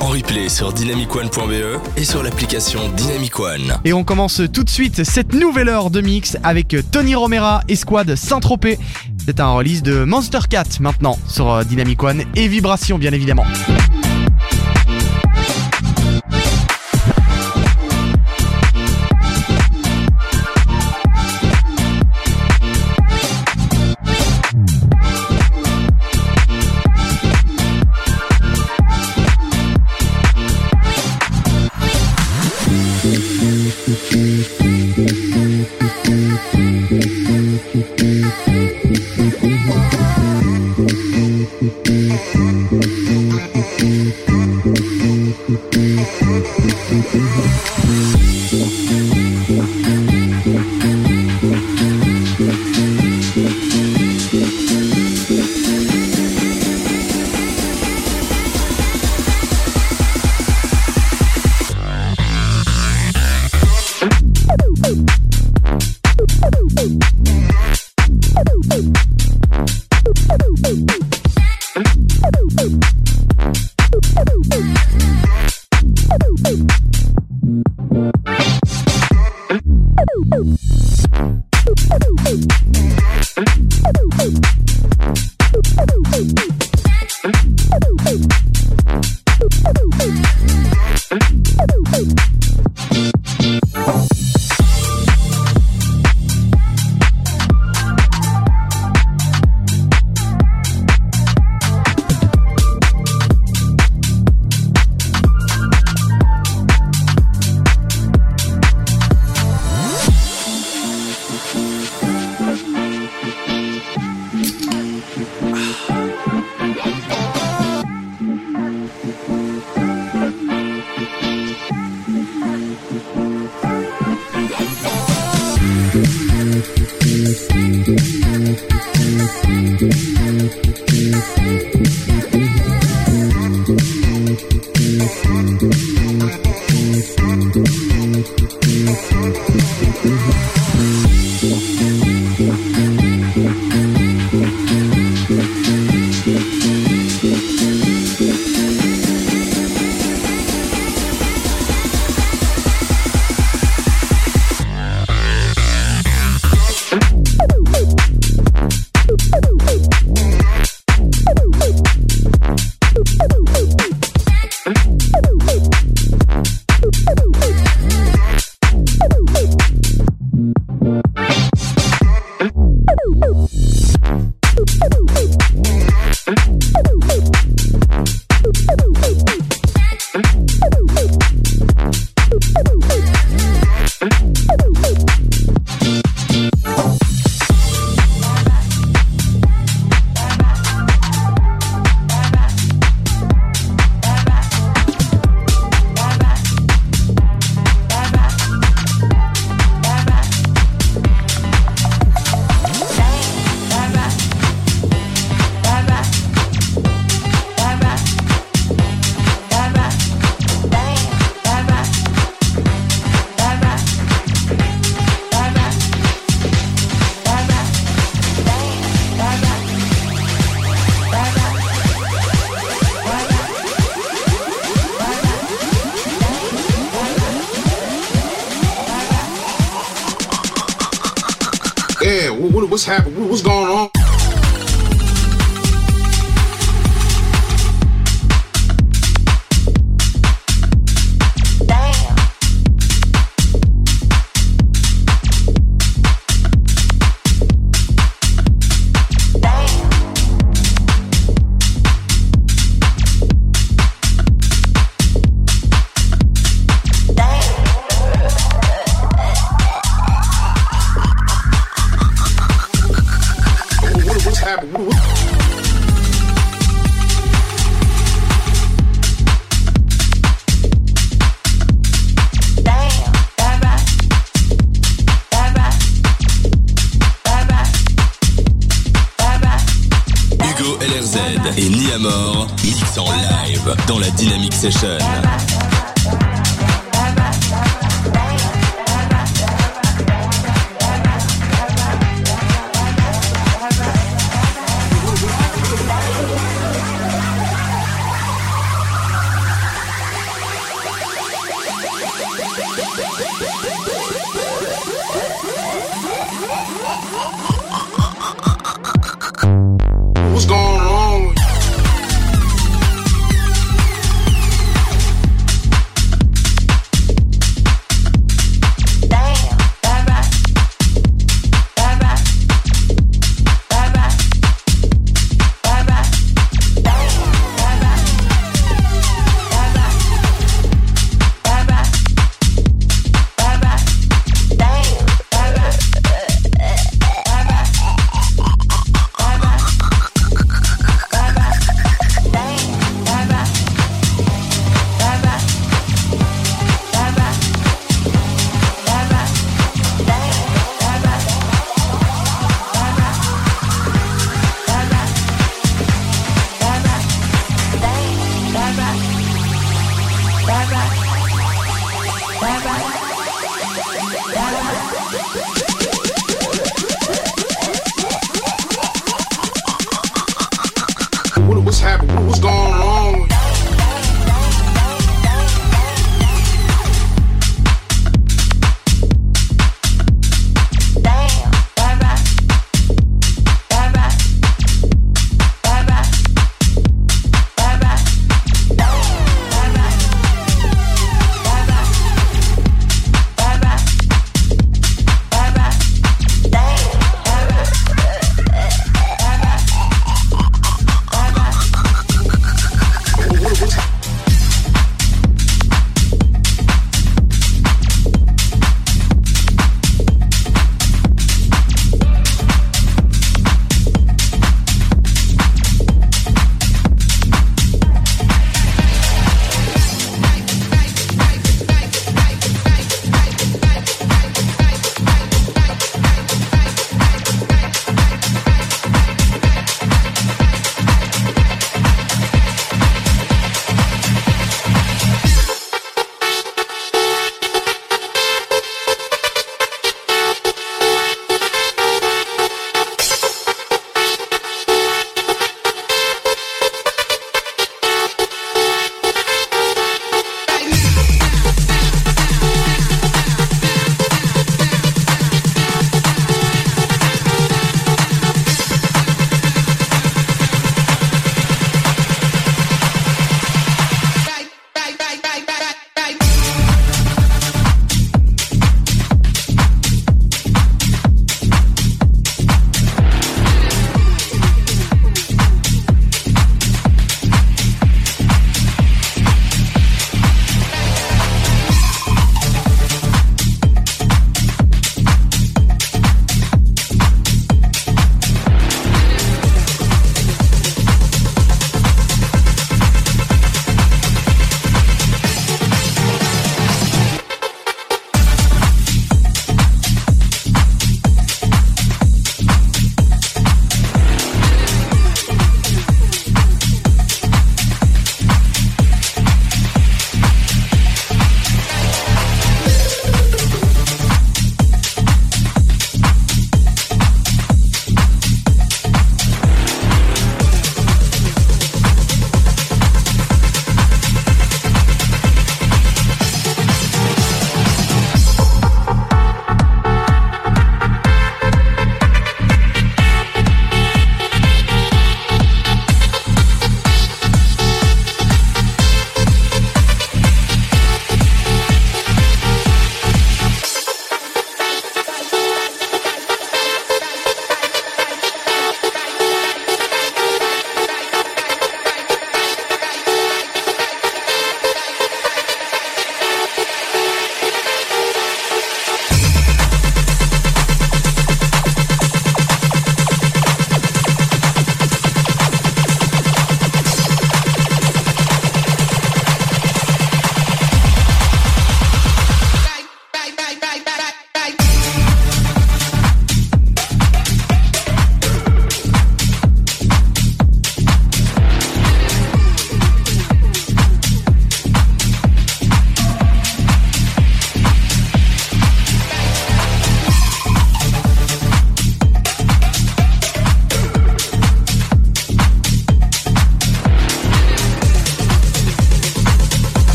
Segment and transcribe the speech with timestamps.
[0.00, 3.78] en replay sur dynamicone.be et sur l'application Dynamic One.
[3.84, 7.76] Et on commence tout de suite cette nouvelle heure de mix avec Tony Romera et
[7.76, 8.78] Squad Saint-Tropez.
[9.24, 13.44] C'est un release de Monster Cat maintenant sur euh, Dynamic One et Vibration bien évidemment.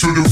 [0.00, 0.29] To the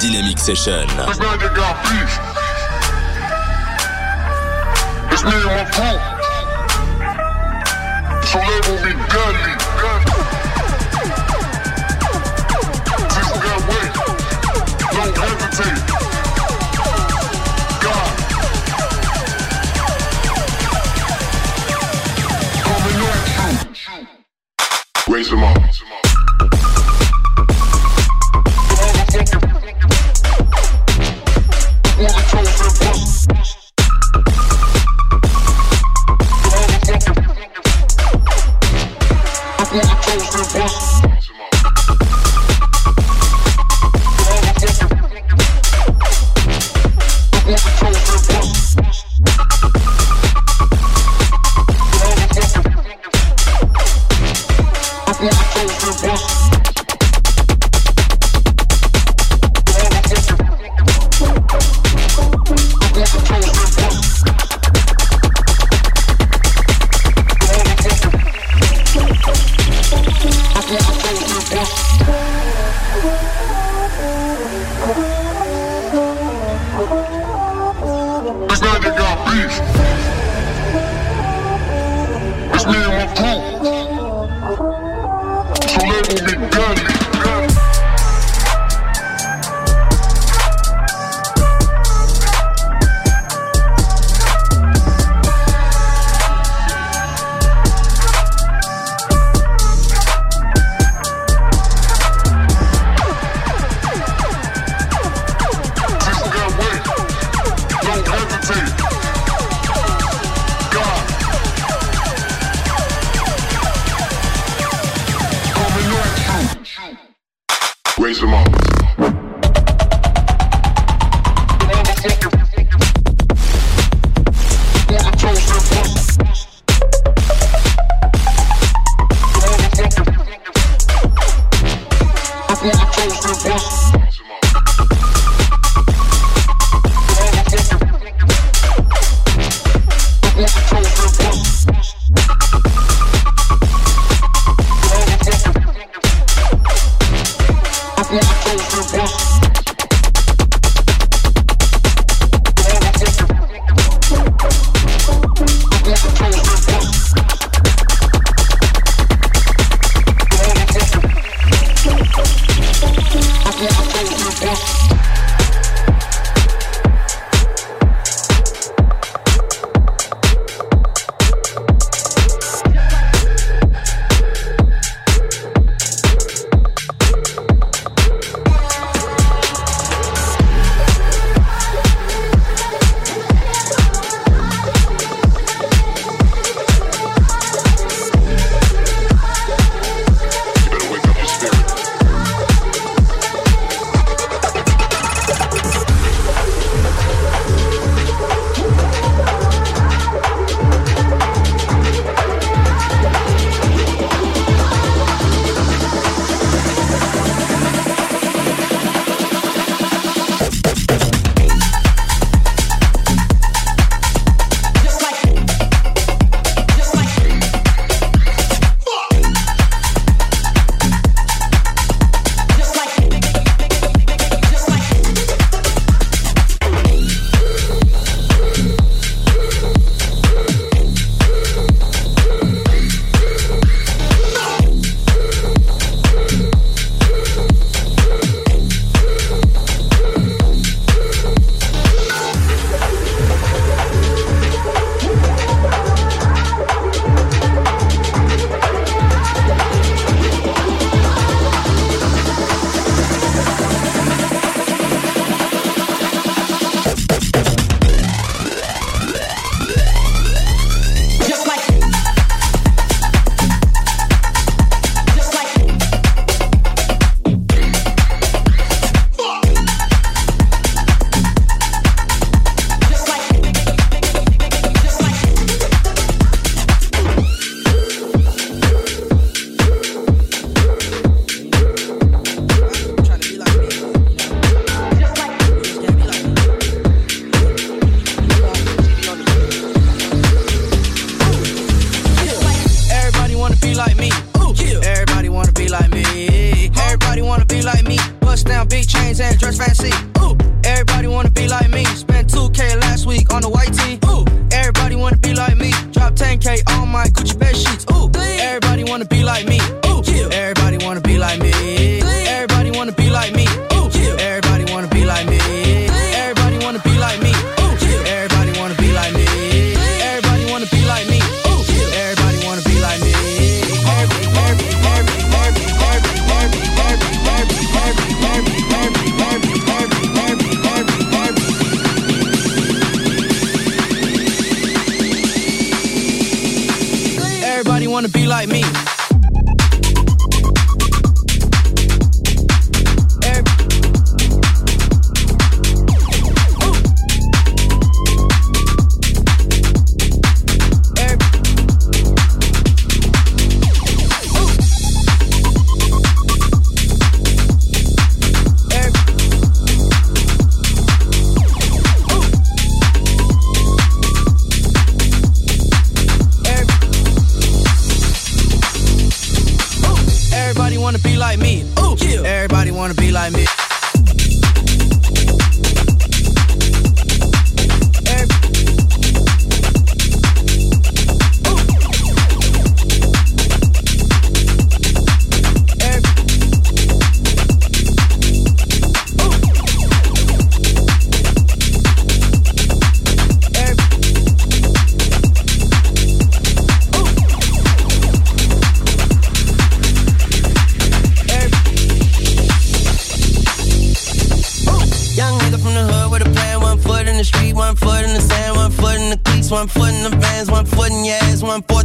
[0.00, 0.88] Dynamic Session.
[5.12, 5.98] It's me and my crew.
[8.26, 9.57] So label me deadly.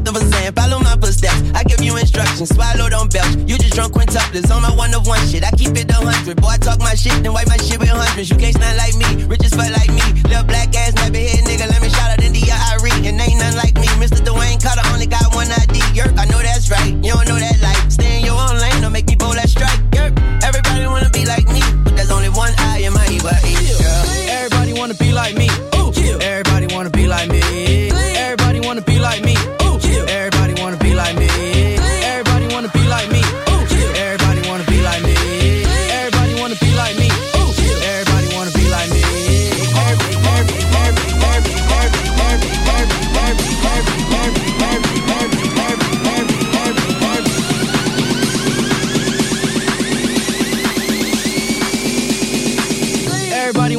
[0.02, 0.56] of a sand.
[0.56, 1.42] Follow my footsteps.
[1.54, 2.50] I give you instructions.
[2.50, 3.36] Swallow, don't belch.
[3.48, 4.50] You just drunk when topless.
[4.50, 5.44] on my one of one shit.
[5.44, 6.42] I keep it a hundred.
[6.42, 8.30] Boy, I talk my shit, then wipe my shit with hundreds.
[8.30, 9.26] You can't stand like me.
[9.26, 10.06] Rich as fuck like me.
[10.30, 11.33] Little black ass, never hit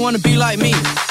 [0.04, 1.03] wanna be like me.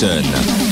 [0.00, 0.71] Dynamic